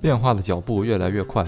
[0.00, 1.44] 变化的脚步越来越快，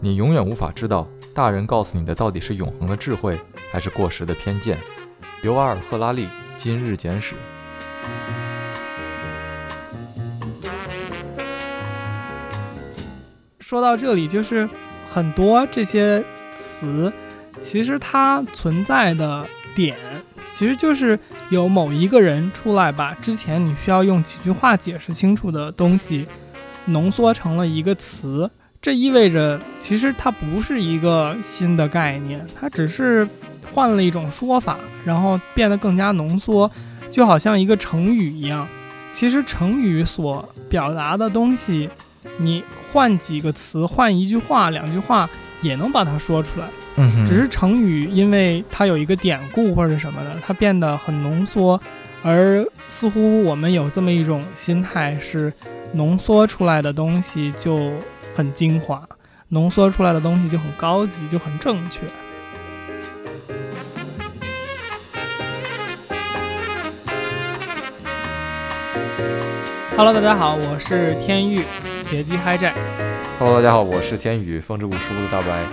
[0.00, 3.38] 你永远无法知道大人告诉你的到底是永恒的智慧，
[3.70, 4.76] 还是过时的偏见。
[5.42, 6.24] 尤瓦尔·赫拉利
[6.56, 7.34] 《今日简史》。
[13.60, 14.68] 说到这里，就是
[15.08, 17.12] 很多这些词，
[17.60, 19.46] 其实它存在的
[19.76, 19.96] 点，
[20.44, 21.16] 其实就是
[21.50, 26.26] 有某一个人出来把之前你需要用几句话解释清楚的东西，
[26.86, 28.50] 浓缩成了一个词。
[28.80, 33.28] 这意味着，其实它不是一个新的概念，它只是
[33.72, 36.70] 换了一种说法，然后变得更加浓缩，
[37.10, 38.66] 就好像一个成语一样。
[39.12, 41.88] 其实成语所表达的东西，
[42.38, 42.64] 你。
[42.92, 45.28] 换几个词，换一句话、两句话
[45.60, 46.66] 也能把它说出来。
[46.94, 51.78] 嗯，只是成语，因为它有一个典故或者什么的，它变得很浓缩。
[52.22, 55.52] 而似乎我们有这么一种心态，是
[55.92, 57.92] 浓缩出来的东西就
[58.34, 59.02] 很精华，
[59.48, 62.00] 浓缩出来的东西就很高级，就很正确。
[69.96, 71.62] Hello，大家好，我是天玉。
[72.02, 72.72] 劫机嗨债
[73.38, 75.66] ，Hello，大家好，我是天宇，风之谷书屋的大白，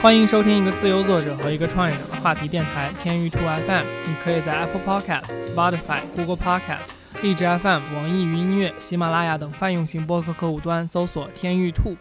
[0.00, 3.84] 欢迎收听一个自由作者和一个创业者的话题电台天宇兔 FM。
[4.06, 6.90] 你可以在 Apple Podcast、Spotify、Google Podcast、
[7.20, 11.96] 荔枝 FM、网易云音乐、喜马拉雅等泛用型播客客户端搜索“天域兔”，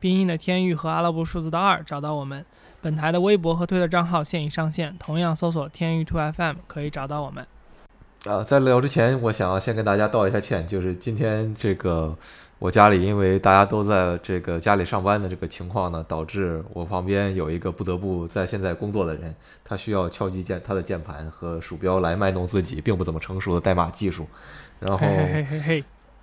[0.00, 2.42] 拼音的天域和阿拉伯数字的二找到我们。
[2.80, 7.46] 本台的微博和推特账号现已上线，同样搜索“天域兔 FM” 可以找到我们。
[8.24, 12.16] 啊，在聊之前，我想要先跟大家道一下歉，就是今天这个
[12.62, 24.28] 我家里因为大家都在这个家里上班的这个情况呢，导致我旁边有一个不得不在现在工作的人，他需要敲击键他的键盘和鼠标来卖弄自己并不怎么成熟的代码技术，
[24.78, 25.04] 然后，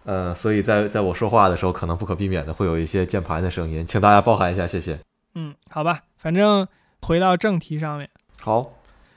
[0.06, 4.98] 呃，所以在在我说话的时候，可能不可避免的会有一些键盘的声音，请大家包涵一下，谢谢。
[5.36, 6.66] 嗯，好吧，反正
[7.02, 8.10] 回到正题上面。
[8.40, 8.76] 好。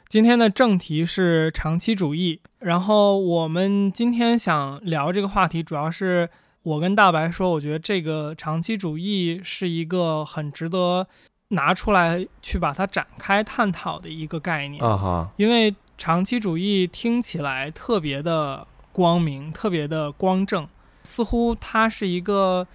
[0.09, 6.29] 今天的正题是长期主义，然后我们今天想聊这个话题，主要是
[6.63, 11.07] 我跟大白说，我觉得这个长期主义是一个很值得
[11.49, 20.67] 拿出来去把它展开探讨的一个概念啊哈，因为长期主义听起来特别的光明，特别的光正，
[21.03, 22.67] 似乎它是一个。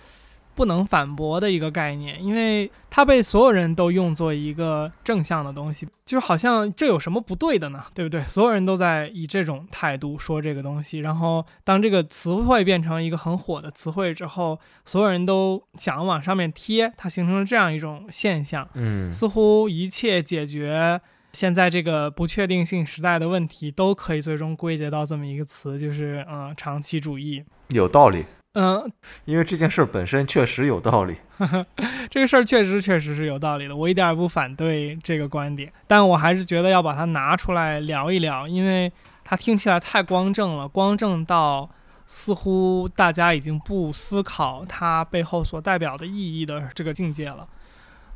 [0.57, 7.83] 不能反驳的一个概念，因为它被所有人都用作一个正向的东西，就是好像这有什么不对的呢？
[7.93, 8.23] 对不对？
[8.23, 18.67] 所有人都在以这种态度说这个东西，然后当这个词汇变成一个很火的词汇之后，所有人都想往上面贴，它形成了这样一种现象。
[18.73, 20.99] 嗯，似乎一切解决
[21.33, 27.43] 现在这个不确定性时代的问题，都可以最终归结到这么一个词，就是嗯，长期主义。
[27.67, 28.25] 有道理。
[28.59, 28.91] 嗯，
[29.25, 31.15] 因为这件事本身确实有道理，
[32.09, 38.91] 这个事儿确实确实是有道理的，我一点也不反对这个观点，但我还是觉得要把它拿出来聊一聊，因为
[39.23, 41.69] 它听起来太光正了，光正到
[42.07, 47.47] 似乎大家已经不思考它背后所代表的意义的这个境界了。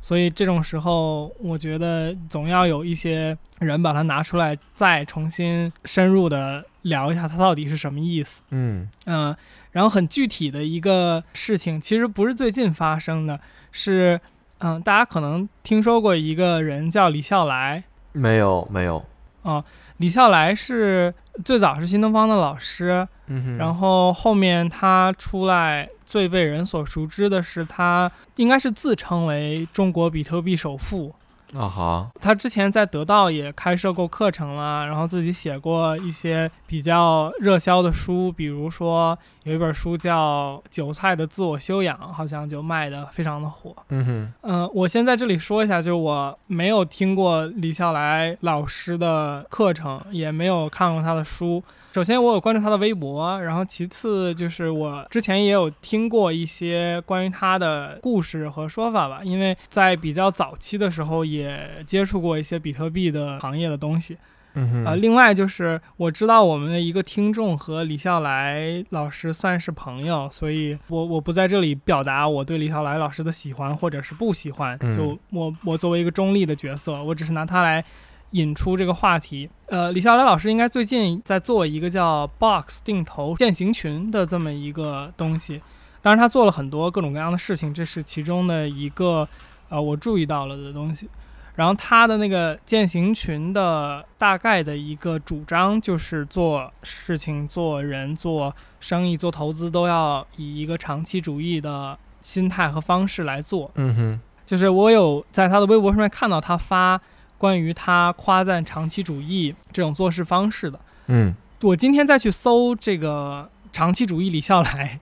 [0.00, 8.42] 所以这种时候，我觉得总要有一些人把它拿出来，再重新深入的聊一下它到底是什么意思。
[8.50, 9.36] 嗯嗯。
[9.72, 13.40] 然后很具体的一个事情，其实不是最近发生的，
[13.70, 14.20] 是，
[14.58, 19.04] 嗯，大家可能听说过一个人叫李笑来，没有没有，
[19.42, 19.64] 哦，
[19.96, 21.12] 李笑来是
[21.44, 31.14] 最早是新东方的老师，嗯然后后面他出来最被人所熟知的是他应该是自称为中国比特币首富。
[31.54, 43.74] 啊哈，他之前在得到也开设过课程了，然后自己写过一些比较热销的书，比如说有一本书叫《韭菜的自我修养》，好像就卖的非常的火。
[43.90, 51.62] 嗯哼，嗯，我先在这里说一下，就是我没有听过李笑来老师的课程，也没有看过他的书。
[51.92, 64.16] 首先，我有关注他的微博，然后其次就是我之前也有听过一些关于他的故事和说法吧，因为在比较早期的时候也接触过一些比特币的行业的东西。
[64.54, 77.84] 嗯呃，另外就是我知道我们的一个听众和李笑来老师算是朋友，所以我我不在这里表达我对李笑来老师的喜欢或者是不喜欢，就我我作为一个中立的角色，我只是拿他来。
[78.32, 85.62] 引出这个话题，呃，李笑来老师应该最近在做一个叫 Box 定投践行群的这么一个东西，
[86.02, 89.28] 当然他做了很多各种各样的事情，这是其中的一个，
[89.68, 91.08] 呃，我注意到了的东西。
[91.54, 103.70] 然后他的那个践行群的大概的一个主张就是做事情、做人、做生意、做投资都要以一个长期主义的心态和方式来做。
[103.74, 106.98] 嗯哼，就是我有在他的微博上面看到他发
[107.42, 110.78] 关于他夸赞长期主义这种做事方式的。
[111.08, 115.00] 嗯我今天再去搜这个长期主义李笑来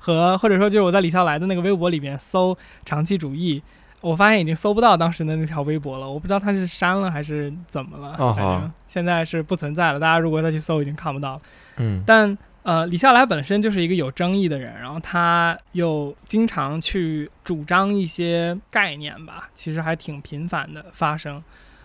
[0.00, 3.60] 和或者说就是我在李笑来的那个微博里面搜长期主义，
[4.00, 6.08] 我发现已经搜不到当时的那条微博了。
[6.08, 9.98] 我不知道他是删了还是怎么了，反正现在是不存在了。
[9.98, 11.40] 大家如果再去搜，已经看不到了。
[11.78, 21.42] 嗯但呃，李笑来本身就是一个有争议的人，然后他又经常去主张一些概念吧，其实还挺频繁的发生，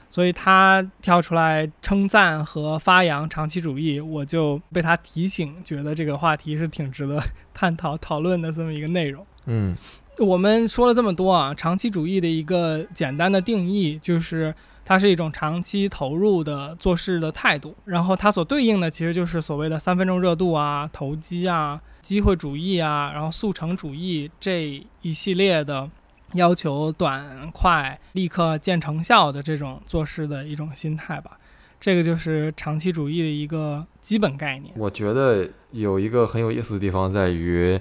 [0.10, 7.22] 所以他跳出来称赞和发扬长期主义，我就被他提醒，觉得这个话题是挺值得
[7.54, 9.26] 探讨讨论的这么一个内容。
[9.46, 9.76] 嗯
[10.20, 14.52] 我们说了这么多啊，长期主义的一个简单的定义就是
[14.84, 25.88] 它是一种长期投入的做事的态度，然后它所对应的其实就是所谓的三分钟热度啊、投机啊、机会主义啊，然后速成主义这一系列的
[26.34, 31.38] 要求短快、立刻见成效的这种做事的一种心态吧。
[31.80, 34.74] 这个就是长期主义的一个基本概念。
[34.76, 37.80] 我觉得有一个很有意思的地方在于，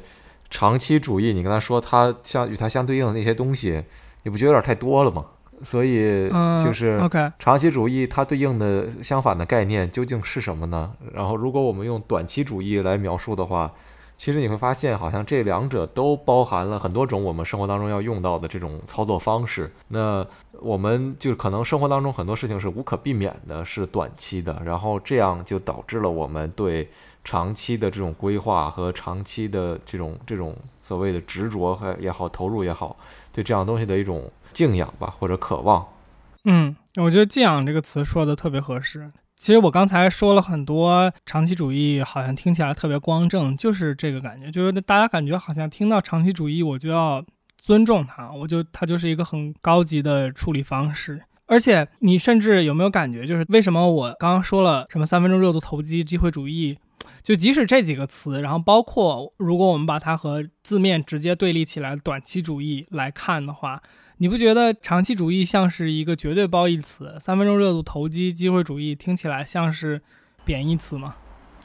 [0.50, 3.82] 长期主义，你跟他说它相与它相对应的那些东西，
[4.22, 5.24] 你不觉得有点太多了吗？
[5.62, 6.98] 所以嗯，就是。
[7.00, 10.92] OK，长期主义它对应的相反的概念究竟是什么呢？
[11.14, 13.72] 然后，如果我们用短期主义来描述的话，
[14.16, 19.70] 其实你会发现，好像这两者都包含了很多种我们生活当中要用到的这种操作方式。
[19.88, 20.26] 那
[20.60, 26.88] 我们就可能生活当中很多事情是无可避免的，是短期的，然后这样就导致了我们对
[27.24, 32.96] 长期的这种规划和长期的这种这种所谓的执着和也好，投入也好，
[33.32, 35.86] 对这样东西的一种敬仰吧，或者渴望。
[36.44, 39.10] 嗯，我觉得“敬仰”这个词说的特别合适。
[39.36, 47.22] 其实我刚才说了很多长期主义，好像听起来特别光正，就是这个感觉，就是大家感觉好像听到长期主义，我就要
[47.58, 51.22] 尊重它，我就它就是一个很高级的处理方式。
[51.44, 56.78] 而且你甚至有没有感觉，就是为什么我刚刚说了什么三分钟热度投机、机会主义，
[57.22, 63.80] 就即使这几个词，然后包括如果我们把它和字面直接对立起来，短期主义来看的话，
[64.18, 67.16] 你不觉得长期主义像是一个绝对褒义词？
[67.20, 70.00] 三分钟热度投机、机会主义听起来像是
[70.42, 71.14] 贬义词吗？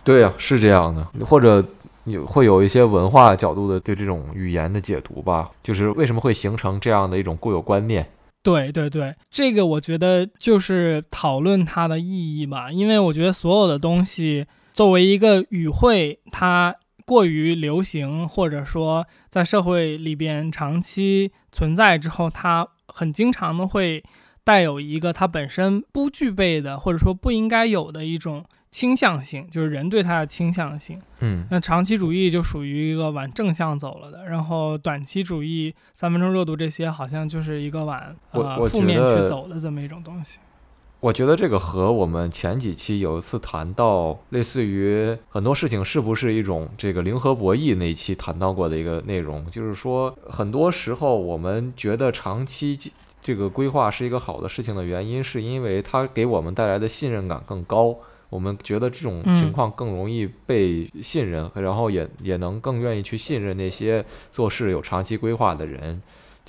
[0.04, 1.64] 对呀、是这样的，或者
[2.04, 8.06] 有会有一些文化角度的对这种语言的解读吧，就是为什么会形成这样的一种固有观念？
[8.44, 16.76] 对对对，这个我觉得就是讨论它的意义吧，因为我觉得所有的东西作为一个语汇，它
[17.06, 24.04] 过于流行，或者说在社会里边长期存在之后，它很经常的会
[24.44, 31.00] 带有一个它本身不具备的，或者说不应该有的一种倾向性，就是人对它的倾向性。
[31.20, 40.40] 嗯那长期主义就属于一个往正向走了的，然后短期主义、三分钟热度这些好像就是一个往呃负面去走的这么一种东西。
[41.02, 52.78] 我觉得这个和我们前几期有一次谈到类似于很多事情是不是一种这个零和博弈那一期谈到过的一个内容，就是说很多时候我们觉得长期
[53.20, 57.98] 这个规划是一个好的事情的原因，是因为它给我们带来的信任感更高。
[58.30, 66.00] 我们觉得这种情况更容易被信任，然后也也能更愿意去信任那些做事有长期规划的人。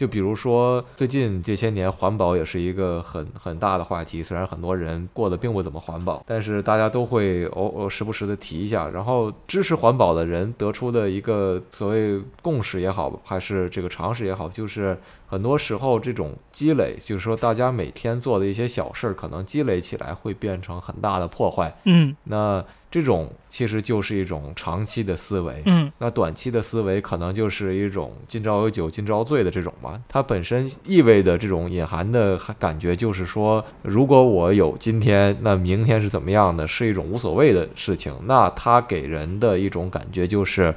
[0.02, 4.20] 就比如说，最近这些年环保也是一个很很大的话题。
[4.20, 8.88] 虽然很多人过得并不怎么环保，但是大家都会偶偶时不时的提一下。
[8.88, 21.72] 然后支持环保的人得出的一个所谓共识也好，还是这个常识也好，就是很多时候这种积累，就是说大家每天做的一些小事儿，可能积累起来会变成很大的破坏。
[21.84, 25.62] 嗯那这种其实就是一种长期的思维。
[25.64, 38.14] 嗯那短期的思维可能就是一种今朝有酒今朝醉的这种吧，它本身意味的这种隐含的感觉就是说，如果我有今天，那明天是怎么样的，是一种无所谓的事情。
[38.26, 40.74] 那它给人的一种感觉就是，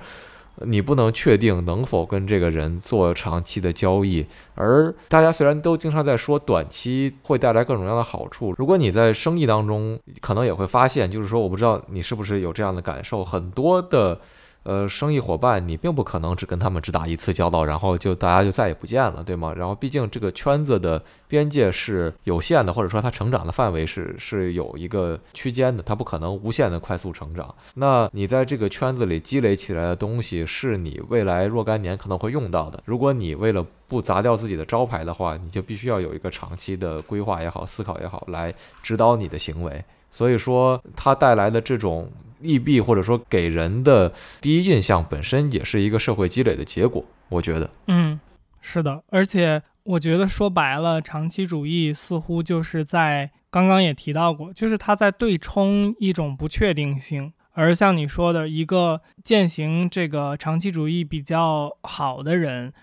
[0.61, 4.25] 你不能确定能否跟这个人做长期的交易。
[4.55, 14.19] 而大家虽然都经常在说短期会带来各种各样的好处，如果你在生意当中可能也会发现，就是说，我不知道你是不是有这样的感受，很多的。
[14.65, 19.53] 呃，生意伙伴你并不可能只跟他们只打一次交道，然后就大家就再也不见了，对吗？
[19.55, 27.53] 然后毕竟这个圈子的边界是有限的，或者说它成长的范围是是有一个区间的，它不可能无限的快速成长。
[27.75, 32.81] 那你在这个圈子里积累起来的东西，是你未来若干年可能会用到的。
[32.85, 39.85] 如果你为了不砸掉自己的招牌的话，你就必须要有一个长期的规划也好，思考也好，来指导你的行为。
[40.11, 42.09] 所以说，它带来的这种
[42.45, 47.03] 利弊，或者说给人的第一印象，本身也是一个社会积累的结果。
[47.29, 48.19] 我觉得，嗯，
[48.61, 57.33] 是的，而且我觉得说白了，长期主义似乎就是在刚刚也提到过，就是它在对冲一种不确定性。
[57.53, 62.73] 而像你说的，一个践行这个长期主义比较好的人，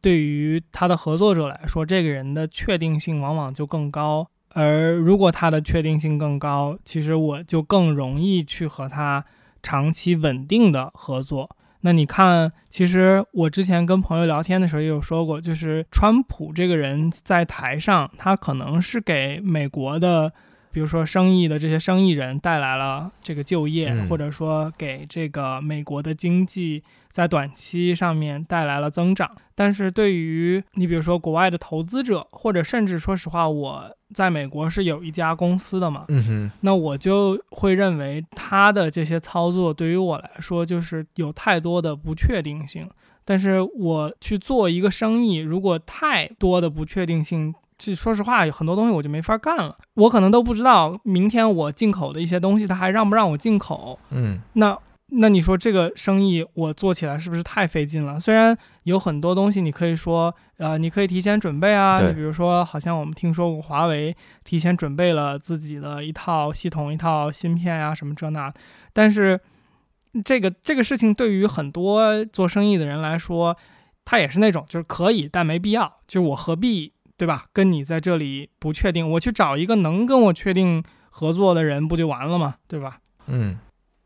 [0.00, 4.26] 对于他的合作者来说，这个人的确定性往往就更高。
[4.54, 9.24] 而如果他的确定性更高，其实我就更容易去和他
[9.62, 11.56] 长期稳定的合作。
[11.84, 20.32] 那你看，其实我之前跟朋友聊天的时候也有说过，就是川普这个人在台上，他可能是给美国的，
[20.72, 26.82] 比如说生意的这些生意人带来了这个就业，或者说给这个美国的经济。
[27.12, 42.88] 在短期上面带来了增长，但是对于你比如说国外的投资者，或者甚至说实话，我在美国是有一家公司的嘛，嗯，那我就会认为他的这些操作对于我来说就是有太多的不确定性。
[43.26, 49.76] 但是我去做一个生意，如果太多的不确定性，这说实话，有很多东西我就没法干了。
[49.94, 53.98] 我可能都不知道明天我进口的一些东西，他还让不让我进口？
[54.10, 54.78] 嗯，那。
[55.14, 58.18] 那你说这个生意我做起来是不是太费劲了？
[58.18, 62.00] 虽然有很多东西你可以说，呃，你可以提前准备啊。
[62.00, 68.50] 你比如说，好像我们听说过华为提前准备了自己的一套系统、一套芯片啊，什么这那。
[68.94, 69.38] 但是
[70.24, 73.54] 这个这个事情对于很多做生意的人来说，
[74.06, 75.92] 他也是那种就是可以，但没必要。
[76.06, 76.90] 就是我何必
[77.22, 77.44] 对吧？
[77.52, 82.56] 跟你在这里不确定，我去找一个能跟我确定合作的人不就完了吗？
[82.66, 82.98] 对吧？
[83.28, 83.56] 嗯。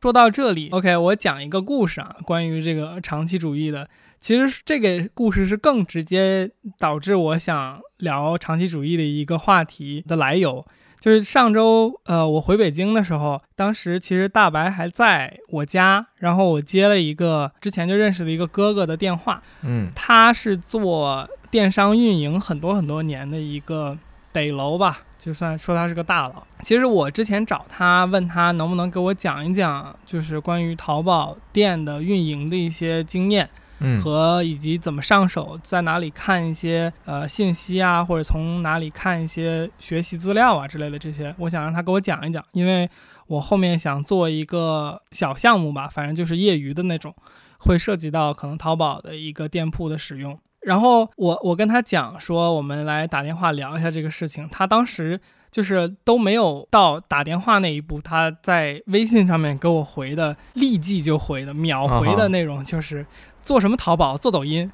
[0.03, 3.89] 说到这里，OK，我讲一个故事啊，关于这个长期主义的。
[4.21, 10.63] 其实这个故事是更直接导致我想聊长期主义的一个话题的来由。
[11.01, 19.43] 就是上周，呃，我回北京的时候，当时其实大白还在我家，然后我接了一个之前就认识的一个哥哥的电话。
[19.63, 23.97] 嗯，他是做电商运营很多很多年的一个
[24.31, 25.01] 得楼吧。
[25.19, 33.49] 就算说他是个大佬，其实我之前找他问他能不能给我讲一讲，就是关于淘宝店的运营的一些经验，
[33.79, 42.89] 嗯，和以及怎么上手，在哪里看一些呃信息啊，或者从哪里看一些学习资料啊之类的这些，我想让他给我讲一讲，因为
[43.29, 47.13] 我后面想做一个小项目吧，反正就是业余的那种，
[47.61, 50.39] 会涉及到可能淘宝的一个店铺的使用。
[50.67, 54.49] 然后我我跟他讲说，我们来打电话聊一下这个事情。
[54.51, 63.07] 他当时就是都没有到打电话那一步，他在微信上面给我回的，立即就回的，秒回的内容就是
[63.41, 64.69] 做什么淘宝，做抖音。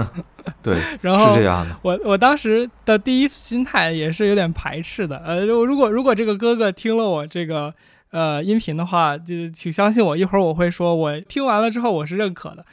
[0.62, 1.76] 对，然后是这样的。
[1.82, 5.18] 我我当时的第一心态也是有点排斥的。
[5.18, 7.74] 呃，如果如果这个哥哥听了我这个
[8.10, 12.64] 呃音频的话，就请相信我，一会儿我会说，我听完了之后我是认可的。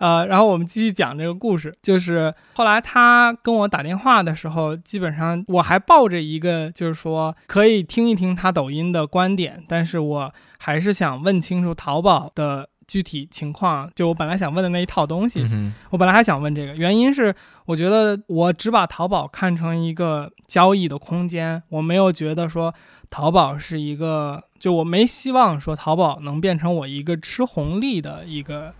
[0.00, 1.76] 呃，然后我们继续讲这个故事。
[1.82, 13.90] 就是后来他跟我打电话的时候，基本上我还抱着一个，就是说可以听一听他抖音的观点，但是我还是想问清楚淘宝的具体情况。
[13.94, 15.46] 就我本来想问的那一套东西，
[15.90, 17.34] 我本来还想问这个，原因是
[17.66, 22.74] 我觉得我只把淘宝看成一个交易的空间，我没有觉得说
[23.10, 28.72] 淘宝是一个，就我没希望说淘宝能变成我一个吃红利的一个。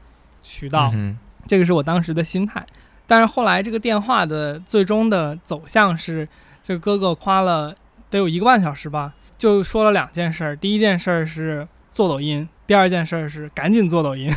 [0.43, 0.93] 渠道，
[1.47, 2.65] 这个是我当时的心态，
[3.07, 6.29] 但是后来这个电话的最终的走向是，
[6.63, 7.75] 这个哥哥花了
[8.09, 14.31] 得有一个半小时吧，就说了两件事儿，第一件事儿是做抖音，第二件事儿是赶紧做抖音，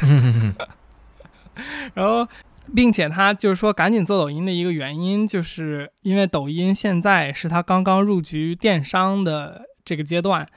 [1.94, 2.28] 然后，
[2.74, 10.48] 并且他就是说赶紧做抖音的一个原因，就是因为抖音现在是他刚刚入局电商的这个阶段。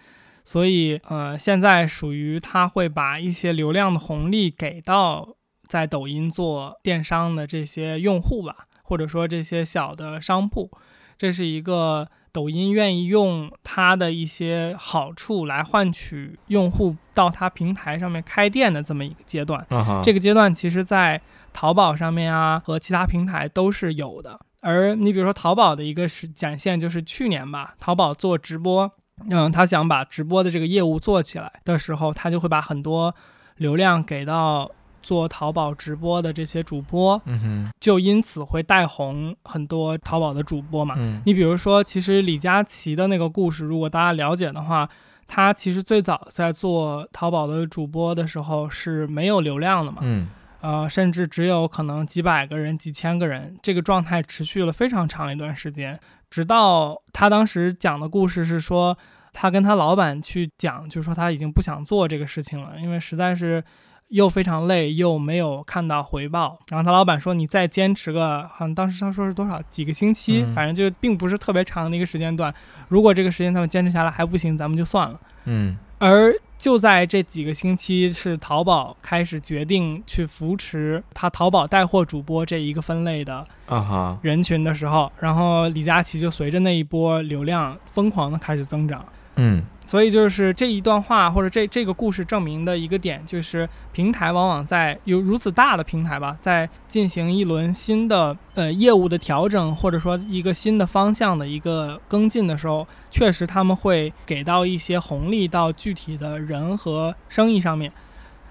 [0.48, 5.35] 所以，呃，现在属于他会把一些流量的红利给到
[5.66, 10.70] 在抖音做电商的这些用户吧，或者说这些小的商铺，
[11.18, 19.66] 这是一个抖音愿意用它的一些好处来换取用户到它平台上面开店的这么一个阶段。
[20.02, 21.20] 这个阶段其实，在
[21.52, 24.38] 淘宝上面啊和其他平台都是有的。
[24.60, 28.90] 而你比如说淘宝的一个是展现，就是去年吧，淘宝做直播。
[29.30, 33.14] 嗯，他想把直播的这个业务做起来的时候，他就会把很多
[33.56, 34.70] 流量给到
[35.02, 40.94] 做淘宝直播的这些主播，嗯哼，就因此会带红很多淘宝的主播嘛。
[40.98, 41.22] 嗯。
[41.26, 44.88] 你比如说，其实李佳琦的那个故事，如果大家了解的话，
[45.26, 50.28] 他其实最早在做淘宝的主播的时候是没有流量的嘛，嗯。
[50.62, 55.96] 呃，甚至只有可能几百个人、几千个人，这个状态持续了非常长一段时间，
[56.28, 58.96] 直到他当时讲的故事是说，
[59.32, 63.62] 他跟他老板去讲，就说他已经不想做这个事情了，因为实在是
[64.08, 66.58] 又非常累，又没有看到回报。
[66.68, 72.54] 然后他老板说：“你再坚持个，好像当时他说是多少几个星期，嗯反正就并不是特别长的一个时间段。
[72.88, 83.36] 如果这个时间他们坚持下来还不行，咱们就算了。”嗯而就在这几个星期，是淘宝开始决定去扶持他淘宝带货主播这一个分类的
[83.66, 89.02] 啊哈，人群的时候，然后李佳琦就随着那一波流量疯狂的开始增长。
[89.36, 107.92] 嗯所以就是这一段话或者这这个故事证明的一个点，就是平台往往在有如此大的平台吧，在进行一轮新的呃业务的调整，或者说一个新的方向的一个跟进的时候，确实他们会给到一些红利到具体的人和生意上面。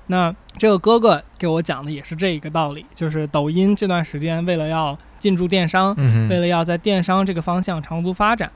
[0.08, 8.51] 那这个哥哥给我讲的也是这一个道理，就是抖音这段时间为了要进驻电商，嗯，为了要在电商这个方向长足发展，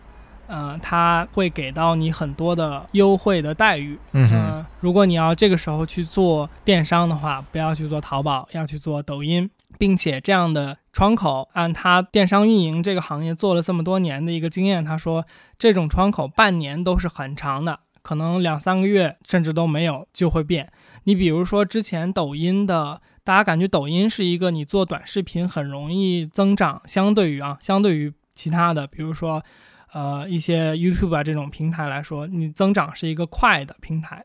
[0.49, 3.97] 呃，它会给到你很多的优惠的待遇。
[4.11, 15.23] 嗯呃，如果你要这个时候去做电商的话，不要去做淘宝，要去做抖音，并且这样的窗口，按他电商运营这个行业做了这么多年的一个经验，他说
[15.57, 20.71] 这种窗口半年都是很长的，可能两三个月甚至都没有就会变。
[21.03, 22.99] 你比如说之前抖音的。
[23.21, 29.43] 大家感觉抖音是一个你做短视频很容易增长，相对于啊，相对于其他的，比如说，
[29.91, 34.23] 呃，一些 YouTube 啊这种平台来说，你增长是一个快的平台。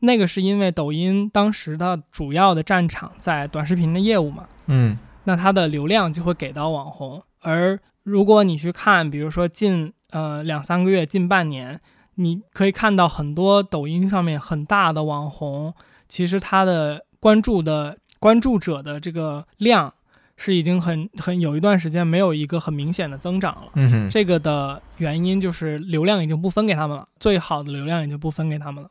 [0.00, 7.22] 那个是因为抖音当时的主要的战场在短视频的业务嘛，嗯那它的流量就会给到网红。
[7.40, 11.80] 而如果你去看，比如说近呃两三个月、近半年，
[12.16, 15.72] 你可以看到很多抖音上面很大的网红，
[16.06, 19.94] 其实他的关注的关注者的这个量
[20.36, 23.70] 是已经很很有一段时间没有一个很明显的增长了。
[23.74, 28.90] 嗯哼，这个的原因就是流量已经不分给他们了，最好的流量已经不分给他们了。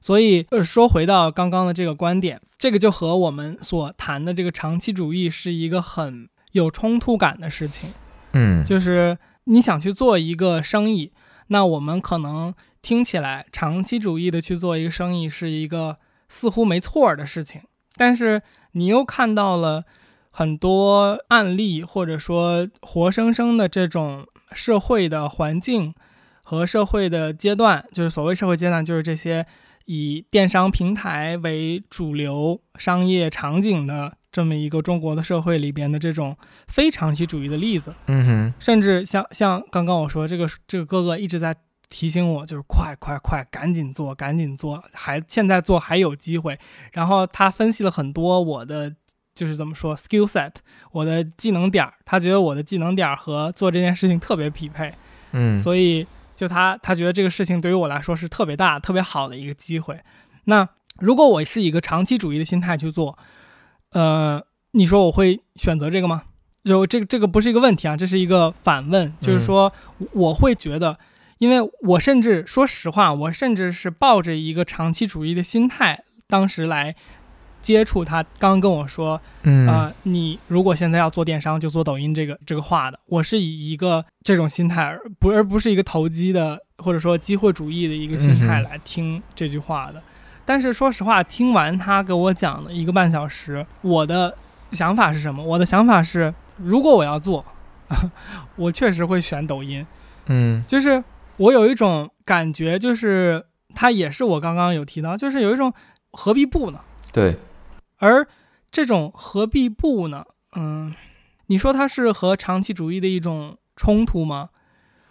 [0.00, 7.90] 所以，呃，说回到刚刚的这个观点，这个就和我们所谈的这个长期主义是一个很有冲突感的事情。
[8.32, 11.12] 嗯就是你想去做一个生意，
[11.48, 17.60] 那我们可能听起来长期主义的去做一个生意是一个似乎没错儿的事情，
[17.96, 18.40] 但是
[18.72, 19.84] 你又看到了
[20.30, 25.94] 很多案例，或者说活生生的这种社会的环境
[26.42, 29.46] 和社会的阶段，就是所谓社会阶段，就是这些
[29.86, 36.36] 以电商平台为主流商业场景的这么一个中国的社会里边的这种
[36.68, 37.92] 非长期主义的例子。
[38.06, 41.56] 嗯哼，甚至像像刚刚我说这个这个哥哥一直在
[41.88, 46.56] 提醒我，就是快快快，赶紧做，赶紧做，还现在做还有机会。
[46.92, 48.94] 然后他分析了很多我的
[49.40, 50.52] 就是怎么说 skill set，
[50.92, 54.92] 我的技能点儿，他觉得我的技能点儿和做这件事情特别匹配，
[55.32, 59.98] 嗯所以就他他觉得这个事情对于我来说是特别大、特别好的一个机会。
[60.44, 63.18] 那如果我是一个长期主义的心态去做，
[63.92, 66.24] 呃，你说我会选择这个吗？
[66.64, 69.72] 就这个这个不是一个问题啊，这是一个反问，就是说
[70.12, 70.98] 我会觉得，
[71.38, 71.56] 因为
[71.88, 76.94] 我甚至说实话，我甚至是抱着一个长期主义的心态，当时来
[77.60, 78.24] 接触他。
[78.38, 90.02] 刚跟我说，嗯啊、你如果现在要做电商，就做抖音这个这个话的，我是以一个这种心态，而不而不是一个投机的或者说机会主义的一个心态来听这句话的。
[90.44, 94.36] 但是说实话，听完他给我讲的一个半小时，我的
[94.72, 95.44] 想法是什么？
[95.44, 97.44] 我的想法是，如果我要做，
[98.56, 99.86] 我确实会选抖音。
[100.26, 101.02] 嗯就是
[101.36, 103.44] 我有一种感觉，就是
[103.74, 105.72] 它也是我刚刚有提到，就是有一种
[106.12, 106.80] 何必不呢？
[107.12, 107.36] 对，
[108.00, 108.26] 而
[108.70, 110.24] 这种何必不呢？
[110.56, 110.94] 嗯，
[111.46, 114.48] 你说它是和长期主义的一种冲突吗？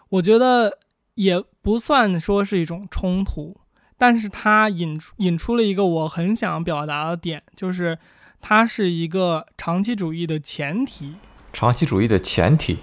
[0.09, 0.77] 我觉得
[1.15, 3.61] 也不算说是一种冲突，
[3.97, 7.97] 但是它引出引出了一个我很想表达的点，就是
[8.41, 11.15] 它是一个长期主义的前提。
[11.53, 12.77] 长期主义的前提，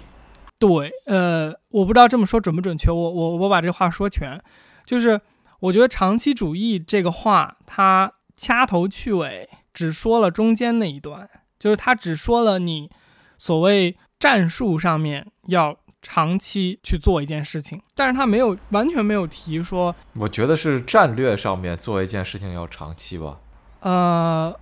[0.59, 4.39] 对，呃，我不知道这么说准不准确，我我我把这话说全，
[4.85, 5.19] 就是
[5.59, 12.89] 我觉得长期主义这个话，它掐头去尾只说了中间那一段，就是他只说了你
[13.37, 23.37] 所谓战术上面要长期去做一件事情，但是他没有完全没有提说，我觉得是战略上面做一件事情要长期吧。
[23.81, 24.59] 呃，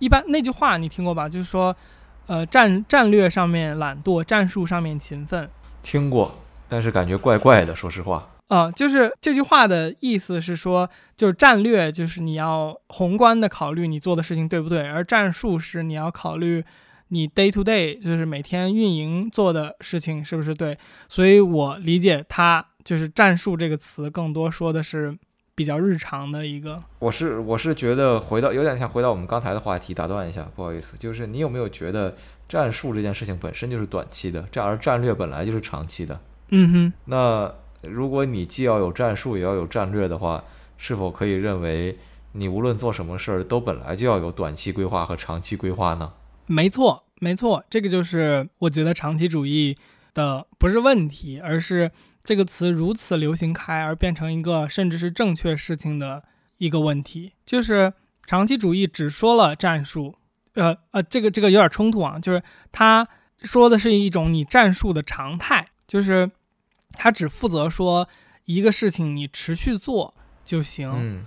[0.00, 1.28] 一般那句话你听过吧？
[1.28, 1.76] 就是说，
[2.26, 5.48] 呃，战战略上面懒惰，战术上面勤奋。
[5.84, 6.36] 听过，
[6.68, 8.20] 但是感觉怪怪的，说实话。
[8.48, 16.64] 啊，就是这句话的意思是说，就是战略就是你要宏观的考虑你做的事情对不对，而战术是你要考虑
[17.08, 20.78] 你 day to day 就是每天运营做的事情是不是对。
[21.08, 25.12] 所以我理解它就是战术这个词更多说的是
[25.56, 26.80] 比较日常的一个。
[27.00, 32.14] 我是我是觉得回到有点像回到我们刚才的话题，打断一下，不好意思，就是你有没有觉得
[32.48, 36.20] 战术这件事情本身就是短期的，这而战略本来就是长期的。
[36.50, 37.52] 嗯哼，那。
[37.86, 40.42] 如果你既要有战术，也要有战略的话，
[40.76, 41.98] 是否可以认为
[42.32, 46.12] 你无论做什么事儿，都本来就要有短期规划和长期规划呢？
[46.46, 49.76] 没错，没错，这个就是我觉得长期主义
[50.12, 51.90] 的不是问题，而是
[52.22, 56.22] 这个词如此流行开而变成一个甚至是正确事情的
[56.58, 57.32] 一个问题。
[57.46, 57.92] 就是
[58.24, 60.14] 长期主义只说了战术，
[60.54, 63.08] 呃呃，这个这个有点冲突啊，就是他
[63.42, 66.30] 说的是一种你战术的常态，就是。
[66.96, 68.08] 他只负责说
[68.46, 70.12] 一个事情，你持续做
[70.44, 70.90] 就行。
[70.94, 71.26] 嗯，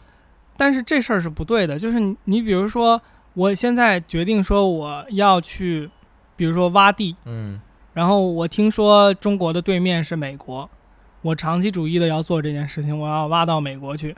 [0.58, 1.78] 但是这事儿是不对的。
[1.78, 3.02] 就是你，比如说，
[3.34, 5.90] 我现在决定说我要去，
[6.36, 7.16] 比如说挖地。
[7.26, 7.60] 嗯，
[7.94, 10.70] 然后我听说中国的对面是美国，
[11.22, 14.16] 我长期主义的要做这件事情，我要挖到美国去。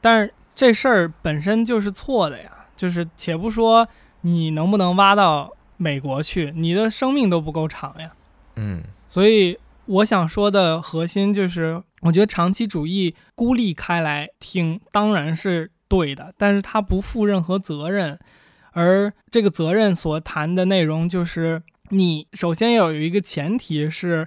[0.00, 2.50] 但是这事儿本身就是错的呀。
[2.76, 3.86] 就是且不说
[4.22, 8.10] 你能不能挖到美国去，你的生命都不够长呀。
[8.56, 9.58] 嗯，所以。
[9.86, 18.18] 我想说的核心就是，我觉得长期主义孤立开来听当然是对的，但是它不负任何责任，
[18.72, 24.26] 而这个责任所谈的内容就是，你首先要有一个前提是，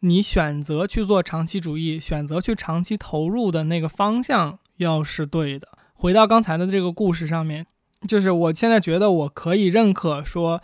[0.00, 5.66] 你选择去做长期主义，选择去长期投入的那个方向要是对的。
[5.94, 7.66] 回到刚才的这个故事上面，
[8.06, 10.62] 就是我现在觉得我可以认可说，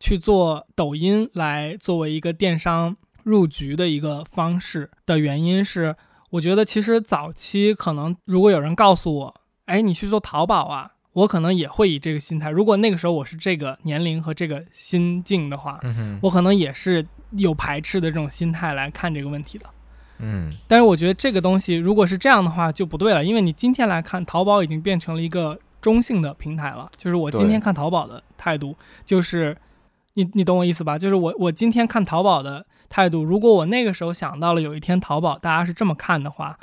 [0.00, 2.96] 去做抖音来作为一个电商。
[3.26, 5.96] 入局的一个方式的原因是，
[6.30, 9.34] 我觉得其实早期可能如果有人告诉我，
[9.64, 12.50] 哎，你去做淘宝啊，我可能也会以这个心态。
[12.50, 15.80] 如果那个时候我是这个年龄和这个心境的话，
[16.22, 19.66] 我可能也是有排斥的这种心态来看这个问题的。
[20.18, 26.88] 嗯，但是我觉得这个东西如果是这样的话就不对了，因为你今天来看，淘宝已经变成了一个中性的平台了。
[26.96, 29.56] 就是我今天看淘宝的态度，就是
[30.14, 30.96] 你你懂我意思吧？
[30.96, 32.64] 就是我我今天看淘宝的。
[32.88, 36.58] 态度，如果我那个时候想到了有一天淘宝大家是这么看的话，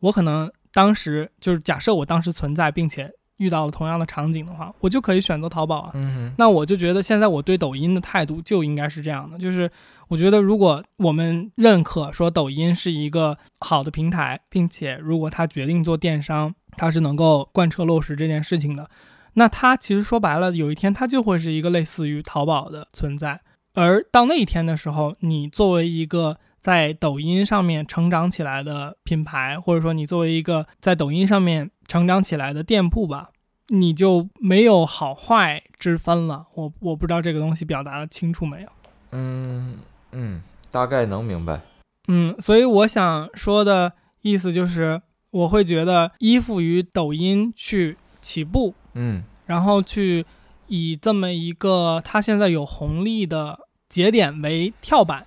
[0.00, 5.90] 我可能当时就是假设我当时存在并且遇到了同样的场景的话，我就可以选择淘宝啊。
[5.94, 9.70] 嗯那我就觉得现在我对抖音的态度就应该是这样的，就是
[10.08, 18.88] 我觉得如果我们认可说抖音是一个好的平台，并且如果他决定做电商，他是能够贯彻落实这件事情的，
[19.34, 23.40] 那他其实说白了，有一天他就会是一个类似于淘宝的存在。
[23.76, 33.28] 而到那一天的时候，你作为一个在抖音上面成长起来的品牌，或者说你作为一个在抖音上面成长起来的店铺吧，
[33.68, 36.46] 你就没有好坏之分了。
[36.54, 38.68] 我我不知道这个东西表达的清楚没有？
[39.12, 39.76] 嗯
[40.12, 41.60] 嗯，大概能明白。
[42.08, 50.24] 嗯，所以我想说的意思就是，我会觉得依附于抖音去起步，嗯，然后去
[50.66, 53.65] 以这么一个它现在有红利的。
[53.88, 55.24] 节点为跳板，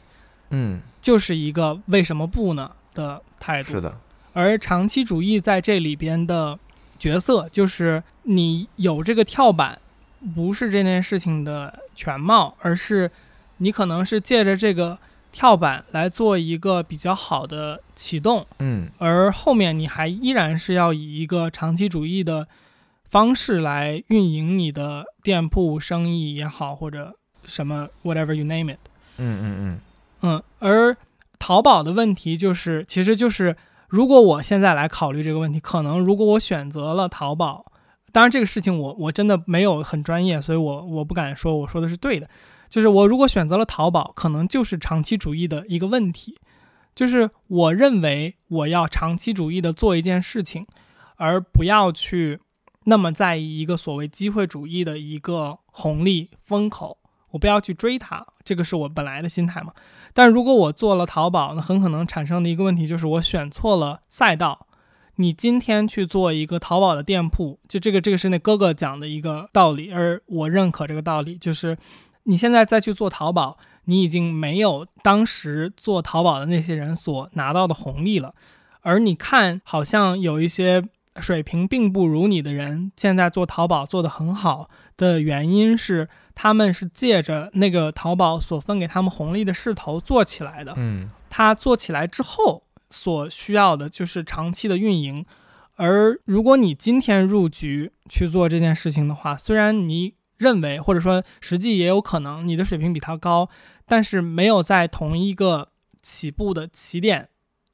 [0.49, 3.71] 嗯，就是一个为什么不呢的态度。
[3.71, 3.97] 是的，
[4.33, 6.59] 而长期主义在这里边的
[6.97, 9.79] 角色，就是你有这个跳板，
[10.35, 13.09] 不是这件事情的全貌，而是
[13.57, 14.97] 你可能是借着这个
[15.31, 22.45] 跳板来做一个比较好的启动，嗯，而后面你还依然是要以一个长期主义的
[23.09, 27.15] 方式来运营你的店铺生意也好，或者。
[27.49, 28.79] 什么，whatever you name it，
[29.17, 29.79] 嗯嗯嗯。
[30.21, 30.95] 嗯，而
[31.37, 33.55] 淘宝的问题就是，其实就是，
[33.87, 37.65] 如果我现在来考虑这个问题，可能如果我选择了淘宝，
[38.11, 42.29] 当然这个事情我我真的没有很专业，所以我我不敢说我说的是对的，
[42.69, 46.37] 就是我如果选择了淘宝，可能就是长期主义的一个问题，
[46.93, 50.67] 就是我认为我要长期主义的做一件事情，
[51.15, 52.39] 而不要去
[52.83, 56.97] 那么在意一个所谓机会主义的一个红利风口。
[57.31, 59.73] 我不要去追它，这个是我本来的心态嘛。
[60.13, 64.67] 但如果我做了淘宝，那很可能产生的一个问题就是我选错了赛道。
[65.15, 71.77] 你今天去做一个淘宝的店铺，就这个这个是那哥哥讲的一个道理，而我认可这个道理，就是
[72.23, 78.33] 你现在再去做淘宝，你已经没有当时做淘宝的那些人所拿到的红利了。
[78.79, 80.81] 而你看，好像有一些
[81.21, 84.69] 水平并不如你的人，现在做淘宝做得很好。
[84.97, 90.73] 的原因是，他们是借着那个淘宝所分给他们红利的势头做起来的。
[90.75, 95.25] 嗯他做起来之后所需要的就是长期的运营。
[95.75, 103.47] 而如果你今天入局去做这件事情的话，虽然你认为或者说实际也有可能你的水平比他高，
[103.85, 105.69] 但是没有在同一个
[106.01, 107.29] 起步的起点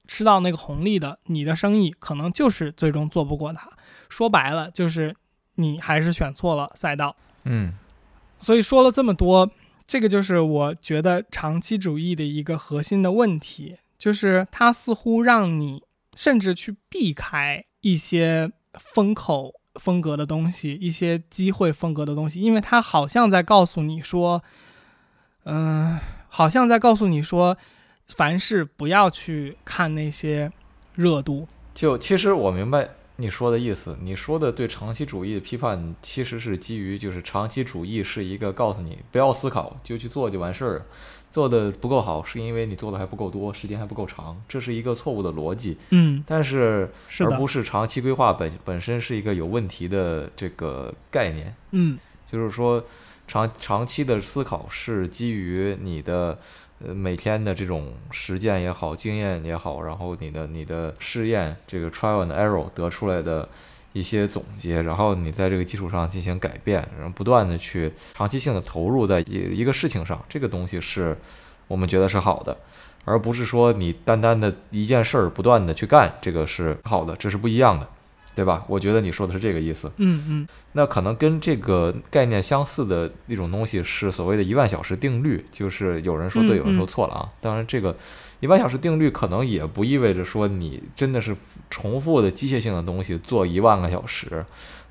[0.07, 3.69] 吃到那个红利的，你的生意可能就是最终做不过他。
[4.09, 5.15] 说白了，就是
[5.55, 7.15] 你还是选错了赛道。
[7.43, 7.73] 嗯
[8.39, 9.49] 所以说了这么多，
[9.87, 15.81] 这个就是我觉得长期主义的一个核心的问题，就是它似乎让你
[16.15, 24.43] 甚至去避开一些风口风格的东西，一些机会风格的东西，因为它好像在告诉你说，
[25.45, 27.57] 嗯、好像在告诉你说，
[28.07, 30.51] 凡事不要去看那些
[30.93, 31.47] 热度。
[31.73, 40.85] 就其实我明白你说的意思，你说的对长期主义的批判，其实是基于就是长期主义是一个告诉你不要思考就去做就完事儿，
[41.31, 45.77] 做的不够好是因为你做的还不够多，时间还不够长，这是一个错误的逻辑。
[45.89, 46.89] 嗯，但是
[47.19, 51.53] 而不，是长期规划本本身是一个有问题的这个概念。
[51.71, 52.83] 嗯就是说
[53.27, 56.37] 长长期的思考是基于你的
[56.83, 63.47] 呃每天的这种实践也好，经验也好，然后你的你的试验这个 trial and error 得出来的
[63.93, 71.17] 一些总结，然后你在这个基础上进行改变，然后不断的去长期性的投入在一一个事情上，这个东西是
[71.67, 72.57] 我们觉得是好的。
[73.07, 77.88] 而不是说你单单的一件事儿不断的去干，这个是好的，这是不一样的，
[78.36, 78.65] 对吧？
[78.67, 79.89] 我觉得你说的是这个意思。
[79.98, 87.30] 嗯嗯那可能跟这个概念相似的一种东西是所谓的一万小时定律，就是有人说对，嗯有人说嗯错了啊。
[87.39, 87.95] 当然，这个
[88.41, 91.36] 一万小时定律可能也不意味着说你真的是
[91.69, 94.45] 重复的机械性的东西做一万个小时，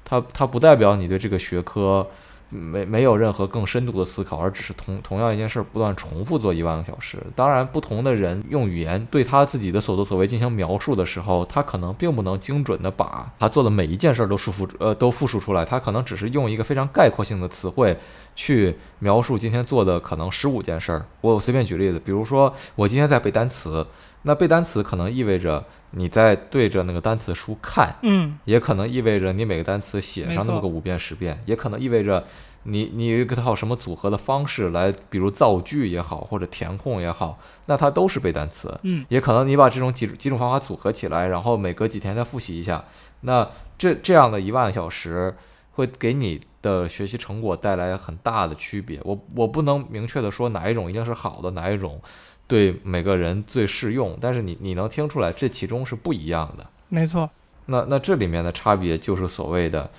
[0.05, 2.09] 它它不代表你对这个学科
[2.55, 7.19] 没没有任何更深度的思考，而只是同同样一件事不断重复做一万个小时。
[7.35, 17.97] 当然，不同的人用语言对他自己的所作所为进行描述的时候，他可能并不能精准的把他做的每一件事儿都述复呃都复述出来，他可能只是用一个非常概括性的词汇
[18.37, 21.05] 去描述今天做的可能十五件事儿。
[21.21, 23.85] 我随便举例子，比如说我今天在背单词，
[24.25, 28.39] 那背单词可能意味着你在对着那个单词书看，嗯。
[28.45, 32.25] 也可能意味着你每个单词写上那么个五遍十遍，也可能意味着
[32.65, 38.77] 你你有一个套什么组合的方式来，比如造句也好，或者填空也好，那它都是背单词。
[38.83, 39.05] 嗯。
[39.09, 42.85] 也可能你把这种几几种方法组合起来，然后每隔几天再复习一下，
[43.21, 45.37] 那这这样的一万小时
[45.75, 49.01] 会给你的学习成果带来很大的区别。
[49.05, 52.01] 我我不能明确的说哪一种一定是好的，哪一种
[52.47, 56.67] 对每个人最适用，但是你你能听出来这其中是不一样的。
[56.89, 57.29] 没错，
[57.67, 59.91] 那那这里面的差别就是所谓的，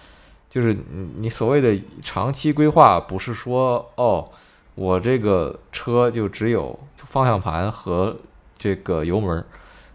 [0.49, 4.29] 就是你你所谓的长期规划，不是说哦，
[4.75, 8.15] 我这个车就只有方向盘和
[8.57, 9.45] 这个油门儿，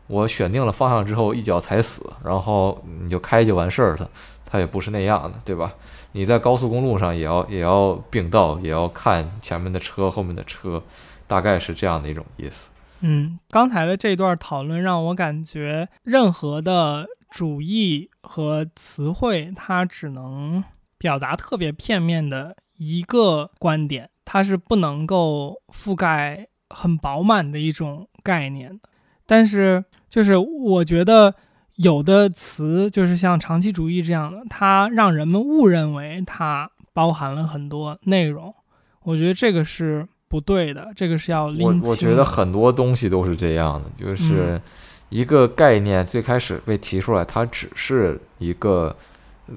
[0.09, 4.11] 我选定了方向之后一脚踩死，然后你就开就完事儿了，
[4.51, 5.75] 它也不是那样的，对吧？
[6.13, 10.83] 你在高速公路上也要也要并道，也要看前面的车后面的车，
[11.29, 12.71] 大概是这样的一种意思。
[13.03, 20.65] 嗯，刚才的这段讨论让我感觉，任何的主义和词汇，它只能
[20.99, 28.89] 表达特别片面的一个观点，它是不能够覆盖很饱满的一种概念的。
[29.25, 31.35] 但是，就是我觉得
[31.83, 38.55] 有的词，就是像长期主义这样的，它让人们误认为它包含了很多内容，
[39.03, 44.63] 我觉得这个是不对的，这个是要拎我清我觉得很多东西都是这样的，就是嗯
[45.09, 48.95] 一个概念最开始被提出来，它只是一个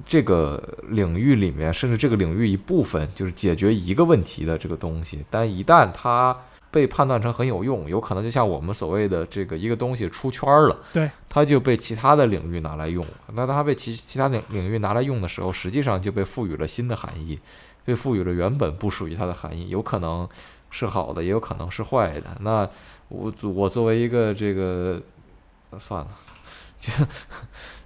[0.06, 5.22] 这个领域里面，甚至这个领域一部分，就是解决一个问题的这个东西。
[5.30, 6.34] 但一旦它
[6.74, 13.06] 被判断成很有用，有可能就像我们所谓的这个一个东西出圈儿了，对，它就被其他的领域拿来用。
[13.32, 17.38] 那当它被其其他领领域拿来用的时候，实际上就被赋予了新的含义，
[17.84, 20.28] 被赋予了原本不属于它的含义，有可能
[20.68, 22.36] 是好的，也有可能是坏的。
[22.40, 22.68] 那
[23.08, 25.00] 我我作为一个这个，
[25.70, 26.10] 呃算了，
[26.80, 26.92] 就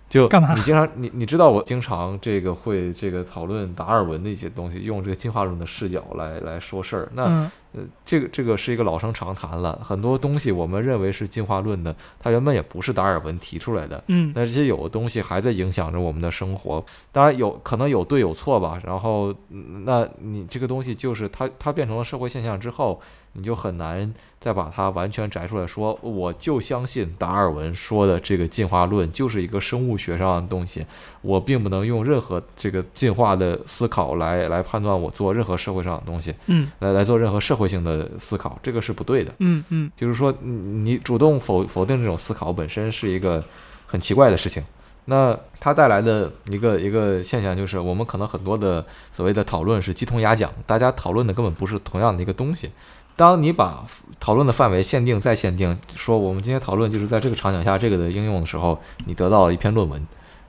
[0.08, 7.08] 就干嘛你经常你你知道我经常这个会这个讨论达尔文的一些东西，用这个进化论的视角来来说事儿。
[7.12, 9.78] 那嗯呃，这个这个是一个老生常谈了。
[9.84, 14.02] 很多东西我们认为是进化论的，它原本也不是达尔文提出来的。
[14.06, 16.82] 嗯但是这些有的东西还在影响着我们的生活。
[17.12, 18.80] 当然有可能有对有错吧。
[18.82, 22.98] 然后，嗯那你这个东西就是它它变成了社会现象之后，
[23.38, 30.84] 你就很难再把它完全摘出来说，我就相信达尔文说的这个进化论就是一个生物学上的东西，
[31.22, 39.32] 我并不能用任何这个进化的思考来来判断我做任何社会上的东西，嗯来来做任何社会性的思考，这个是不对的。
[39.38, 40.50] 嗯嗯就是说，你
[40.82, 43.42] 你主动否否定这种思考本身是一个
[43.86, 44.62] 很奇怪的事情。
[45.10, 52.70] 那它带来的一个一个现象就是，我们可能很多的所谓的讨论是鸡同鸭讲，大家讨论的根本不是同样的一个东西。
[53.18, 53.84] 当你把
[54.20, 60.00] 讨论的范围限定再限定，说我们今天讨论就是在这个场景下这个的应用的时候，你得到了一篇论文。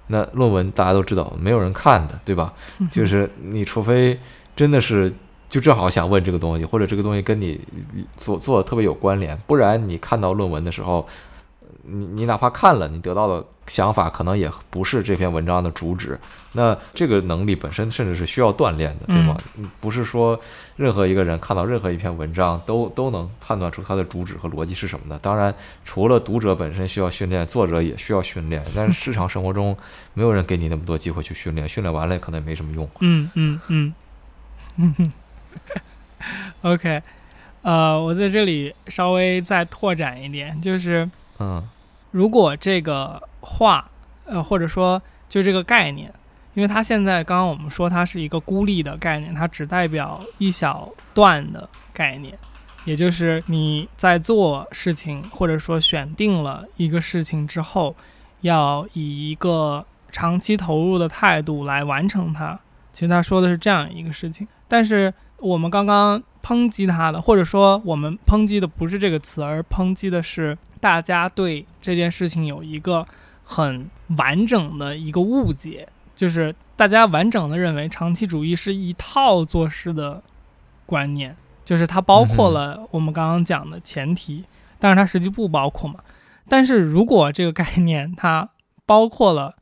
[0.06, 2.54] 那论文大家都知道没有人看的，对吧？
[2.92, 4.20] 就是你除非
[4.56, 5.12] 真的是
[5.50, 7.60] 就正好想问这个东西，或者这个东西跟你
[8.18, 11.08] 做做的特别有关联，不然你看到论文的时候，
[11.82, 16.20] 你你哪怕看了，你得到的想法可能也不是这篇文章的主旨。
[16.52, 19.38] 那这个能力本身甚至是需要锻炼的，对吗？
[19.56, 20.38] 嗯不是说
[20.76, 25.18] 任何一个人看到任何一篇文章都都能判断出它的主旨和逻辑是什么的。
[25.20, 25.54] 当然，
[25.86, 28.66] 除了读者本身需要训练，作者也需要训练。
[28.76, 29.78] 但是日常生活中，
[30.16, 32.90] 没有人给你那么多机会去训练，训练完了可能也没什么用。
[33.02, 33.94] 嗯嗯嗯，
[36.64, 37.02] OK，
[37.62, 41.64] 呃，我在这里稍微再拓展一点，就是嗯
[42.10, 43.90] 如果这个话，
[44.26, 46.12] 呃，或者说就这个概念，
[46.54, 52.38] 因为它现在刚刚我们说它是一个孤立的概念，它只代表一小段的概念，
[52.86, 57.96] 也就是你在做事情或者说选定了一个事情之后，
[58.42, 62.60] 要以一个长期投入的态度来完成它。
[62.92, 73.06] 其实他说的是这样一个事情，但是我们刚刚抨击他的，或者说我们抨击的不是这个词，而抨击的是大家对这件事情有一个
[73.52, 80.22] 很完整的一个误解，就是大家完整的认为长期主义是一套做事的
[80.86, 81.36] 观念，
[81.66, 84.46] 就是它包括了我们刚刚讲的前提，
[84.78, 86.00] 但是它实际不包括嘛。
[86.48, 88.48] 但是如果这个概念它
[88.86, 89.56] 包括了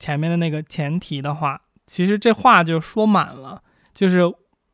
[0.00, 3.62] 前面的那个前提的话，其实这话就说满了，
[3.94, 4.20] 就是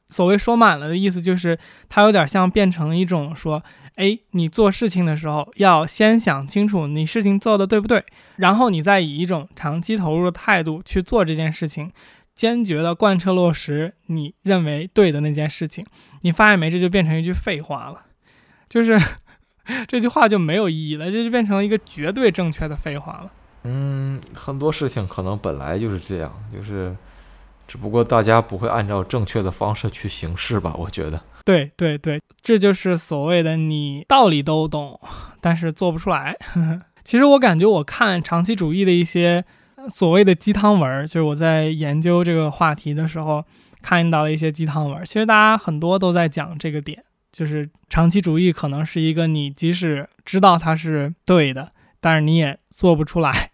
[0.09, 1.59] 所谓说满了的意思，就是
[1.91, 3.63] 它有点像变成一种说，
[3.97, 8.05] a，，你做事情的时候要先想清楚你事情做的对不对，
[8.37, 11.93] 然后你再以一种长期投入的态度去做这件事情，
[12.35, 15.87] 坚决的贯彻落实你认为对的那件事情。
[16.23, 16.69] 你发现没？
[16.71, 18.03] 这就变成一句废话了，
[18.69, 19.01] 就是
[19.87, 23.31] 这句话就没有意义了，这就变成了一个绝对正确的废话了。
[23.63, 26.97] 嗯，很多事情可能本来就是这样，就是
[27.69, 30.75] 只不过大家不会按照正确的方式去行事吧？
[30.77, 31.21] 我觉得。
[31.45, 34.99] 对对对，这就是所谓的你道理都懂，
[35.41, 36.37] 但是做不出来。
[37.05, 39.45] 其实我感觉我看长期主义的一些
[39.89, 43.45] 所谓的鸡汤文，就是我在研究这个话题的时候
[43.83, 45.05] 看到了一些鸡汤文。
[45.05, 53.51] 其实大家很多都在讲这个点，就是长期主义可能是一个你即使知道它是对的，但是你也做不出来。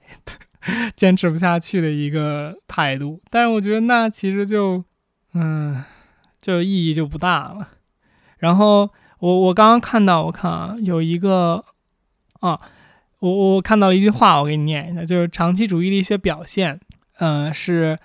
[0.94, 4.84] 坚持不下去的一个态度，但是我觉得那其实就，
[5.32, 5.82] 嗯，
[6.38, 7.66] 就意义就不大了。
[8.40, 11.64] 然后我我刚刚看到，我看啊，有一个
[12.40, 12.60] 啊，
[13.20, 16.80] 我我看到了一句话，我给你念一下，就是长期主义的一些表现，
[17.18, 17.98] 嗯、是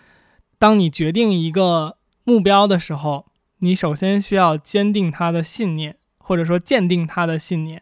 [0.60, 3.26] 当你决定一个目标的时候，
[3.60, 7.82] 你首先需要坚定他的信念，或者说鉴定他的信念，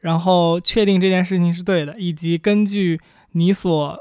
[0.00, 3.00] 然后确定这件事情是对的，以及根据
[3.32, 3.98] 你所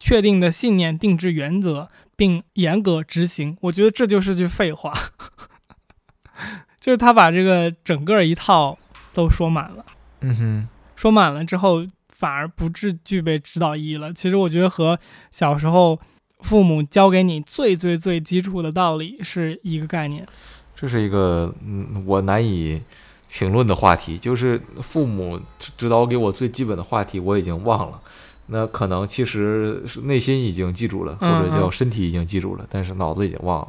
[0.00, 3.56] 确定的信念定制原则，并严格执行。
[3.62, 4.94] 我觉得这就是句废话，
[6.86, 8.78] 就是他把这个整个一套
[9.12, 9.84] 都说满了，
[10.20, 14.12] 嗯哼，说满了之后反而不具具备指导意义了。
[14.12, 14.96] 其实我觉得和
[15.32, 15.98] 小时候
[16.42, 20.24] 父母教给你最最最基础的道理是一个概念。
[20.76, 22.80] 这是一个嗯，我难以
[23.28, 28.00] 评论的话题，就是父母指指导给我最基本的话题，我已经忘了。
[28.46, 33.68] 那可能其实是内心已经记住了，或者叫身体已经记住了，但是脑子已经忘了。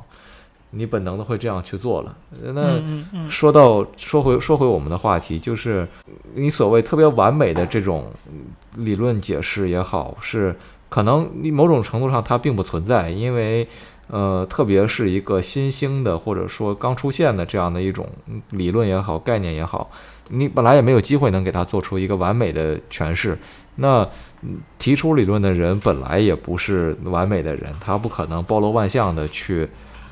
[0.72, 2.16] 你本能的会这样去做了。
[2.54, 2.82] 那
[3.30, 5.88] 说到说回说回我们的话题，就是
[6.36, 10.56] 你所谓特别完美的这种嗯理论解释也好，是
[10.90, 13.68] 可能你某种程度上它并不存在，因为
[14.08, 19.90] 呃，特别是一个新兴的或者说刚出现的这样的一种嗯理论也好，概念也好，
[20.30, 23.38] 你本来也没有机会能给它做出一个完美的诠释。
[23.76, 24.08] 那
[24.44, 29.68] 嗯提出理论的人本来也不是完美的人，他不可能包罗万象的去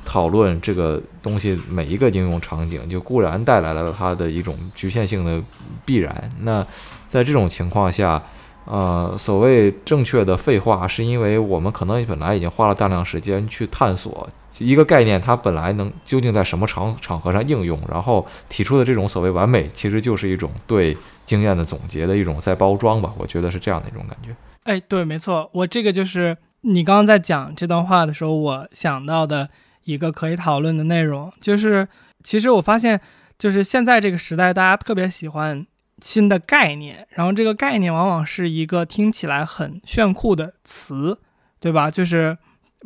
[0.06, 5.42] 讨论这个东西每一个应用场景，就固然带来了它的一种局限性的
[5.84, 6.30] 必然。
[6.40, 6.64] 那
[7.08, 8.22] 在这种情况下，
[8.64, 14.28] 呃，所谓正确的废话，是因为我们可能本来已经花了大量时间去探索
[14.58, 20.96] 一个概念，它本来能究竟在什么场场合上应用，然后提出的这种所谓完美，其实就是一种对
[21.26, 23.12] 经验的总结的一种再包装吧。
[23.18, 24.34] 我觉得是这样的一种感觉。
[24.64, 29.48] 哎，对，没错，我这个就是你刚刚在讲这段话的时候，我想到的
[29.86, 31.88] 一个可以讨论的内容，就是
[32.22, 33.00] 其实我发现，
[33.38, 35.66] 就是现在这个时代，大家特别喜欢。
[36.02, 41.18] 新的概念，然后这个概念往往是一个听起来很炫酷的词，
[41.58, 41.90] 对吧？
[41.90, 42.36] 就是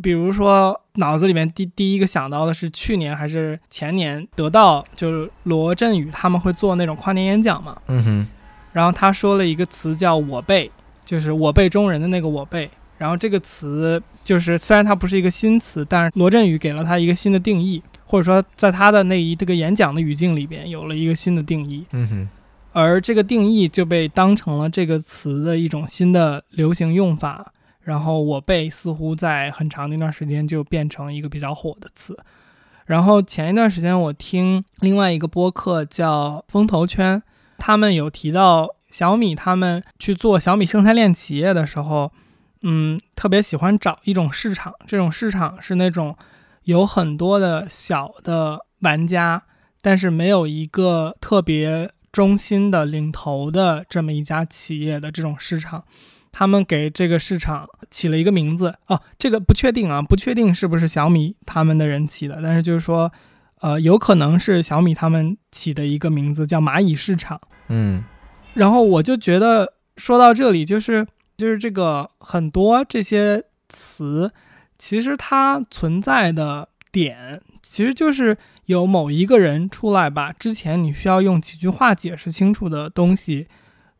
[0.01, 8.27] 比如说脑子里面第第一个想到的是去年还是前年得到，就是罗振宇他们会做那种跨年演讲嘛，嗯哼，
[8.73, 10.71] 然后他说了一个词叫“我辈”，
[11.05, 12.71] 就是我辈中人的那个我辈。
[13.01, 22.29] 然后这个词就是虽然它不是一个新词，但是罗振宇给了它一个新的定义，或者说在他的那一这个演讲的语境里边有了一个新的定义，嗯哼。
[22.73, 32.15] 而这个定义就被当成了这个词的一种新的流行用法，然后我被似乎在很长的一段时间就变成一个比较火的词。
[32.85, 37.23] 然后前一段时间我听另外一个播客叫风投圈，
[37.57, 42.13] 他们有提到小米他们去做小米生态链企业的时候，
[42.63, 46.17] 嗯，特别喜欢找一种市场，这种市场是那种
[46.65, 49.43] 有很多的小的玩家，
[49.81, 51.91] 但是没有一个特别。
[52.13, 55.85] 中心的领头的这么一家企业的这种市场，
[56.33, 63.13] 他们给这个市场起了一个名字哦，这个不确定啊，不确定是不是小米他们的人起的，但是就是说，
[63.61, 67.41] 呃，有可能是小米他们起的一个名字叫蚂蚁市场。
[67.69, 68.03] 嗯，
[68.55, 71.07] 然后我就觉得说到这里，就是
[71.41, 74.31] 就是这个很多这些词，
[74.79, 78.37] 其实它存在的点，其实就是。
[78.67, 83.49] 有某一个人出来把之前你需要用几句话解释清楚的东西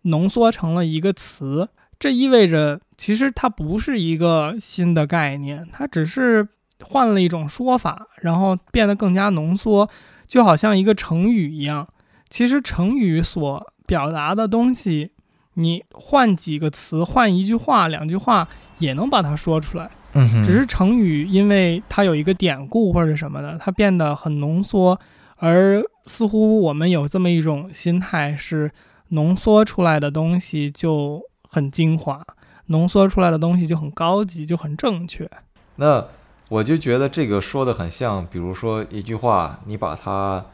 [0.03, 1.69] 浓缩成了一个词，
[1.99, 6.47] 这意味着其实它不是一个新的概念，它只是
[6.85, 9.91] 换了一种说法，然后变得更加浓缩，
[10.29, 11.89] 就好像一个成语一样。
[12.29, 15.11] 其实成语所表达的东西，
[15.55, 18.49] 你换几个词，换一句话、两句话，
[18.79, 19.91] 也能把它说出来。
[20.13, 24.99] 嗯，只是成语，因为它有一个典故或者什么的，它变得很浓缩，
[25.37, 28.71] 而似乎我们有这么一种心态，是
[29.11, 32.25] 浓缩出来的东西就很精华，
[32.67, 35.31] 浓缩出来的东西就很高级，就很正确。
[35.77, 36.05] 那
[36.49, 40.45] 我就觉得这个说的很像，比如说一句话，你把它，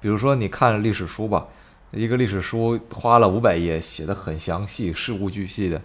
[0.00, 1.46] 比如说你看历史书吧，
[1.92, 5.80] 一个历史书花了五百页，写的很详细，事无巨细的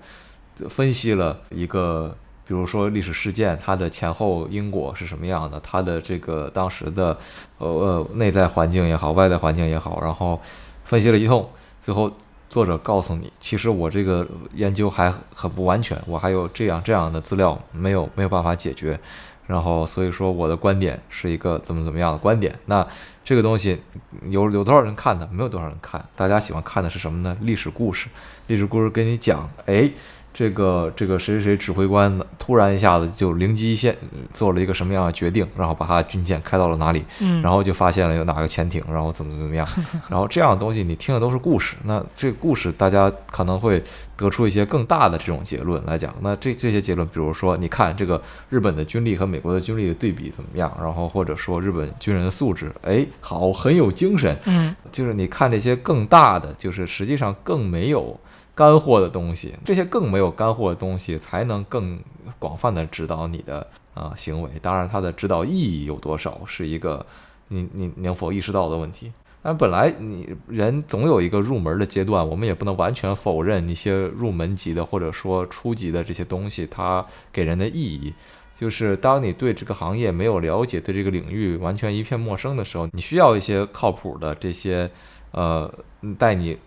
[0.69, 2.15] 分析了一个。
[2.45, 5.57] 比如说历史事件，它的前后因果是什么样的？
[5.61, 7.17] 它的这个当时的，
[7.57, 10.37] 呃呃，内在环境也好，外在环境也好，然后
[10.83, 11.49] 分析了一通，
[11.81, 12.11] 最后
[12.49, 18.99] 作者告诉你，其实我这个研究还很不完全，我还有这样这样的资料没有没有办法解决，
[19.47, 22.57] 然后所以说我的观点是一个怎么怎么样的观点。
[22.65, 22.85] 那
[23.23, 23.81] 这个东西
[24.29, 25.27] 有有多少人看呢？
[25.31, 27.37] 没有多少人看，大家喜欢看的是什么呢？
[27.41, 28.07] 历史故事，
[28.47, 29.91] 历史故事跟你讲，哎。
[30.33, 33.95] 这个这个谁谁谁指挥官突然一下子就灵机一现，
[34.33, 37.05] 做了一个什么样的决定，然后把他军舰开到了哪里，
[37.41, 39.67] 然后就发现了有哪个潜艇，然后怎么怎么样，
[40.09, 43.81] 然后这样的东西你听的都是故事，那这个故事大家可能会
[44.17, 48.19] 得出一些更大的这种结论来讲，那这这些结论，比如说你看这个
[48.49, 58.19] 日本的军力和美国的军力的对比怎么样，然后或者说日本军人的素质，哎，好，很有精神，嗯，就是你看这些更大的，就是实际上更没有。
[58.55, 61.99] 干货的东西，这些更没有干货的东西，才能更
[62.37, 64.49] 广泛的指导你的啊行为。
[64.61, 67.03] 当然，它的指导意义有多少，是一个
[67.47, 69.11] 你你能否意识到的问题。
[69.41, 78.13] 但本来你人总有一个入门的阶段，我们也不能完全否认一些入门级的或者说初级的这些东西，它给人的意义。
[78.55, 84.91] 就是当你对这个行业没有了解，对这个领域完全一片陌生的时候，你需要一些靠谱的这些。
[85.33, 85.71] 呃，
[86.17, 86.57] 带你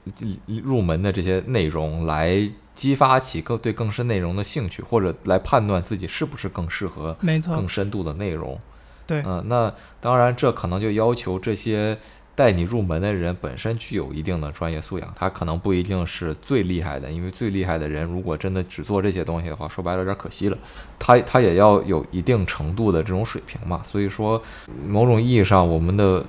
[0.65, 2.37] 入门的这些内容，来
[2.75, 8.61] 激发起更对更深内容的兴趣，或者来判断自己是不是更适合，没错，更深度的内容。
[9.07, 11.97] 对，嗯，那当然，这可能就要求这些
[12.35, 20.59] 带你入门的人本身具有一定的专业素养，他可能不一定是最厉害的，因为最厉害的人如果真的只做这些东西的话，说白了有点可惜了。
[20.99, 23.81] 他他也要有一定程度的这种水平嘛。
[23.85, 24.43] 所以说，
[24.89, 26.27] 某种意义上，我们的。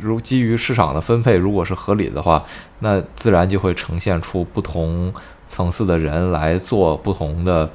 [0.00, 2.42] 如基于市场的分配，如果是合理的话，
[2.80, 5.12] 那自然就会呈现出不同
[5.46, 7.68] 层次的人来做不同的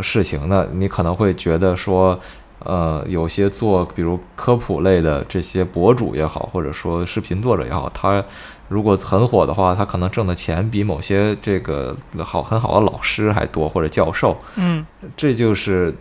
[0.00, 0.48] 事情。
[0.48, 2.18] 那你可能会觉得说，
[2.60, 8.22] 呃，有些做比如科普类的这些博主也好，或者说视频作者也好，他
[8.68, 14.36] 如果很火的话，他可能挣的钱比某些这个好很好的老师还多，或者教授。
[14.56, 14.84] 嗯
[15.16, 15.94] 这就是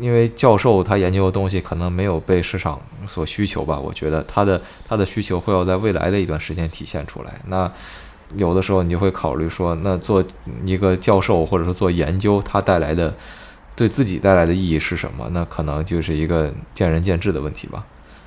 [0.00, 7.40] 因为教授他研究的东西可能没有被市场所需求吧，我觉得他的他的需求会要在未来的一段时间体现出来。
[7.46, 7.70] 那
[8.36, 10.24] 有的时候你就会考虑说，那做
[10.64, 13.14] 一个教授或者说做研究，它带来的
[13.76, 15.28] 对自己带来的意义是什么？
[15.32, 17.84] 那可能就是一个见仁见智的问题吧。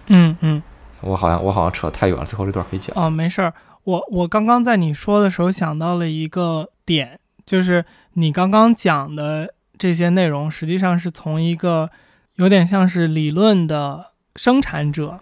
[0.08, 0.62] 嗯嗯。
[1.02, 2.96] 我好像我好像扯太远了，最后这段可以讲。
[2.96, 3.54] 哦，没事儿。
[3.84, 9.54] 我我刚刚在你说的时候想到了一个点，就是你刚刚讲的
[9.84, 11.90] 这些内容，实际上是从一个
[12.36, 15.20] 有点像是理论的生产者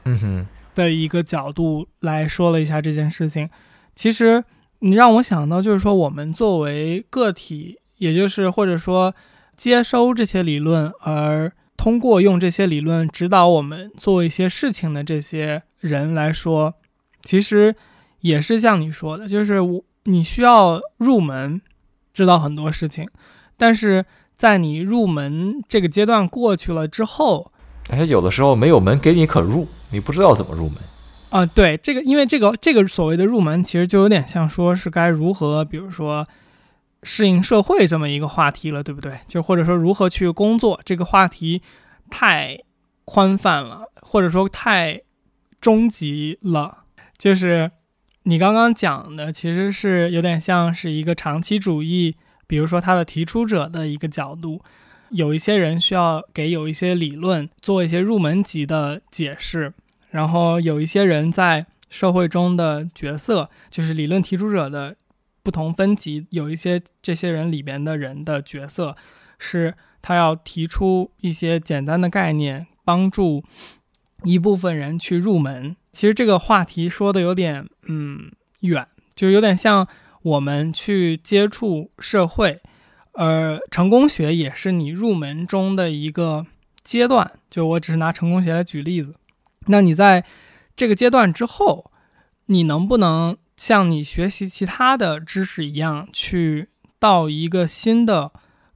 [0.76, 3.50] 的一个角度来说了一下这件事情。
[3.96, 4.44] 其实
[4.78, 9.16] 你让我想到，就是说我们作为个体，也就是或者说
[9.56, 16.76] 接收这些理论，而通过用这些理论指导我们做一些事情的这些人来说，
[17.24, 17.76] 其实
[18.20, 21.60] 也是像你说的，就是我你需要入门
[22.14, 23.10] 知道很多事情，
[23.58, 24.06] 但是
[24.42, 27.52] 在你入门这个阶段过去了之后，
[27.92, 30.78] 而且有的时候没有门给你可入，你不知道怎么入门。
[31.30, 36.28] 啊、对这个，因为这个这个所谓的入门，其实就有点像说是该如何，比如说
[37.04, 39.20] 适应社会这么一个话题了，对不对？
[39.28, 41.62] 就或者说如何去工作这个话题
[42.10, 42.58] 太
[43.06, 45.02] 宽泛了，或者说太
[45.60, 46.80] 终极了。
[47.16, 47.70] 就是
[48.24, 52.16] 你刚刚讲的，其实是有点像是一个长期主义，
[52.52, 54.62] 比如说它的提出者的一个角度。
[55.12, 59.74] 有一些人需要给有一些理论做一些入门级的解释，
[60.10, 64.96] 然后有一些人在社会中的角色，就是理论提出者的
[65.44, 68.96] 不同分级，有一些这些人里边的人的角色，
[69.38, 73.44] 是他要提出一些简单的概念，帮助
[74.24, 75.76] 一部分人去入门。
[75.92, 78.32] 其实这个话题说的有点嗯
[78.62, 79.86] 远，就是有点像
[80.22, 82.62] 我们去接触社会，
[83.14, 86.46] 而成功学也是你入门中的一个
[86.84, 87.32] 阶段。
[87.50, 89.16] 就我只是拿成功学来举例子。
[89.68, 90.24] 那你在
[90.76, 91.92] 这个阶段之后，
[92.46, 96.70] 你能不能像你学习其他的知识一样，去
[97.00, 98.32] 到一个新的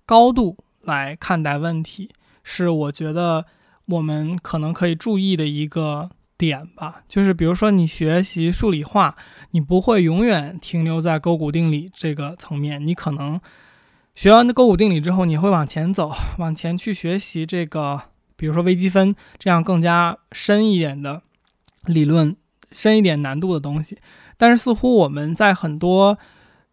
[0.06, 2.10] 高度来看待问题？
[2.44, 3.46] 是我觉得
[3.88, 7.04] 我们可能可以注意的一个点吧。
[7.08, 9.16] 就是比如说你学习数理化，
[9.52, 13.40] 你不会永远停留在勾股定理这个层面，你可能
[14.14, 18.02] 学完勾股定理之后，你会往前走，往前去学习这个。
[18.38, 21.22] 比如说微积分这样更加深一点的
[21.86, 22.36] 理论，
[22.70, 23.98] 深一点难度的东西，
[24.36, 26.18] 但是似乎我们在很多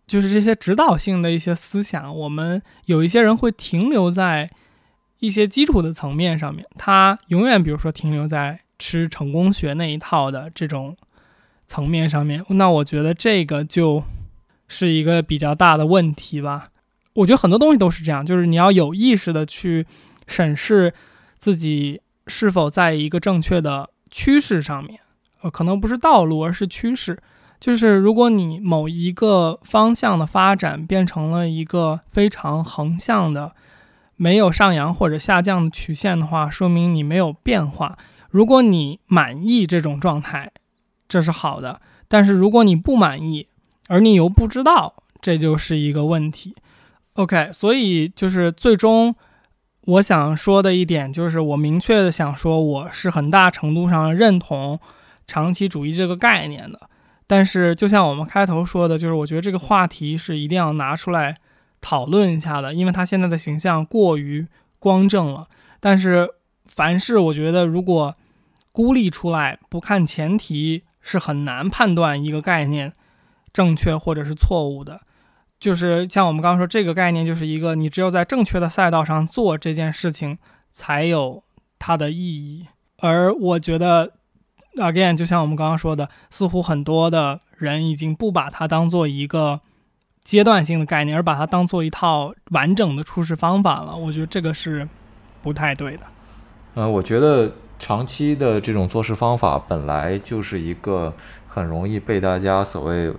[0.04, 4.50] 就是这些指导性的一些思想，我们有一些人会停留在
[5.20, 10.96] 一些基础的层面上面，他永远比如说停留在吃成功学那一套的这种
[11.66, 14.02] 层面上面，那我觉得这个就
[14.66, 16.70] 是一个比较大的问题吧。
[17.14, 19.86] 我觉得很多东西都是这样，就是你要有意识的去
[20.26, 20.92] 审视。
[21.38, 25.00] 自己是否在一个正确的趋势上面？
[25.40, 27.18] 呃，可能不是道路，而是趋势。
[27.58, 33.52] 就是如果你某一个方向的发展变成了一个非常横向的、
[34.14, 37.98] 没有上扬或者下降的曲线的话，说明你没有变化。
[38.32, 40.50] 如果你满意这种状态，
[41.06, 41.78] 这是好的；
[42.08, 43.46] 但是如果你不满意，
[43.88, 46.56] 而你又不知道，这就是一个问题。
[47.12, 49.14] OK，所以就是最终。
[49.86, 54.78] 我想说的一点就是，我明确的想说，我是很大程度上认同
[55.26, 56.80] 长期主义这个概念的。
[57.26, 61.36] 但是，就像我们开头说的，就是我觉得这个话题是一定要拿出来
[61.80, 64.46] 讨论一下的，因为它现在的形象过于
[64.78, 65.48] 光正了。
[65.80, 66.30] 但是，
[66.66, 68.14] 凡是我觉得如果
[68.72, 72.92] 孤立出来不看前提，是很难判断一个概念
[73.52, 75.00] 正确或者是错误的。
[75.60, 80.38] 就是像我们刚刚说，这个概念就是一个，你只有在正确的赛道上做这件事情，
[80.72, 81.44] 才有
[81.78, 82.66] 它的意义。
[82.98, 84.12] 而我觉得
[84.76, 89.60] ，again，就像我们刚刚说的，似乎很多的人已经不把它当做一个
[90.24, 93.94] 阶段性的概念，而把它当做一套完整的处事方法了。
[93.94, 94.88] 我觉得这个是
[95.42, 96.06] 不太对的。
[96.74, 97.52] 呃，我觉得
[97.82, 101.12] 长期的这种做事方法本来就是一个
[101.48, 103.12] 很容易被大家所谓。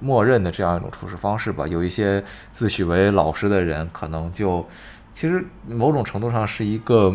[0.00, 2.22] 默认的这样一种处事方式吧，有一些
[2.52, 4.62] 自诩为老实的人，可能就
[5.14, 7.14] 其实某种程度上是一个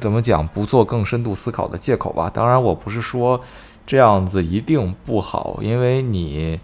[0.00, 2.30] 怎么讲不做更深度思考的借口吧。
[2.32, 3.38] 当然，我不是说
[3.86, 6.58] 这样子一定不好，因为你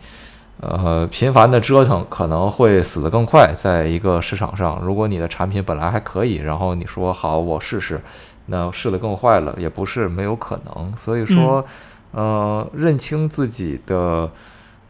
[0.61, 3.53] 呃频繁的折腾可能会死得更快。
[3.55, 8.01] 在一个市场上，如果你的产品本来还可以，然后你说好我试试，
[8.47, 10.93] 那试的更坏了，也不是没有可能。
[10.97, 11.65] 所以说，
[12.13, 14.31] 呃，认清自己的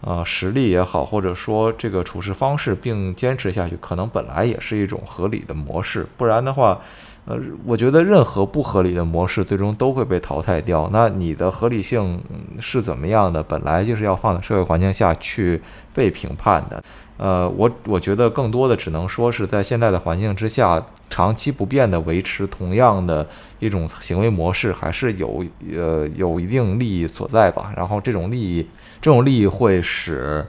[0.01, 6.07] 呃实力也好，或者说这个处事方式，并坚持下去，可能本来也是一种合理的模式。
[6.17, 6.79] 不然的话，
[7.25, 10.89] 呃，我觉得任何不合理的模式最终都会被淘汰掉。
[10.93, 12.23] 那你的合理性
[12.61, 13.43] 是怎么样的？
[13.43, 15.61] 本来就是要放在社会环境下去
[15.93, 16.83] 被评判的。
[17.19, 23.27] 呃，我我觉得更多的只能说是在现在的环境之下，长期不变的维持同样的
[23.59, 25.45] 一种行为模式，还是有
[25.75, 27.73] 呃有一定利益所在吧。
[27.77, 28.69] 然后这种利益，
[29.01, 30.47] 这种利益会使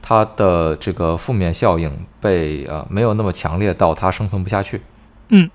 [0.00, 4.80] 它的这个负面效应被呃没有那么强烈到它生存不下去。
[5.28, 5.50] 嗯，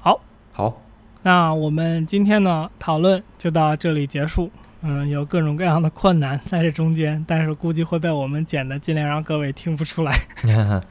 [0.00, 0.20] 好，
[0.52, 0.82] 好，
[1.22, 4.50] 那我们今天呢讨论就到这里结束。
[4.82, 10.18] 嗯，有各种各样的困难在这中间，但是估计会被我们剪的尽量让各位听不出来，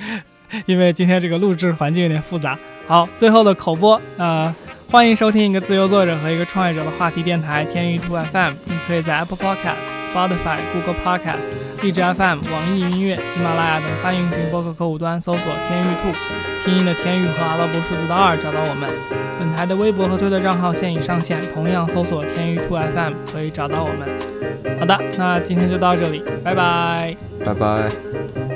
[0.66, 2.58] 因为今天这个录制环境有点复杂。
[2.86, 4.54] 好，最后的口播，呃，
[4.90, 8.54] 欢迎收听一个自由作者和一个创业者的话题电台天域兔 FM。
[8.66, 11.44] 你可以在 Apple Podcast、Spotify、Google Podcast、
[11.82, 16.12] 荔枝 FM、网易云音乐、喜马拉雅等泛用型播客客户端搜索“天域兔”，
[16.64, 18.88] 拼音的天域和阿拉伯数字的二找到我们。
[19.38, 24.06] 本台的微博和推特账号现已上线，同样搜索“天域兔 FM” 可以找到我们。
[24.78, 28.49] 好的，那今天就到这里，拜拜，拜拜。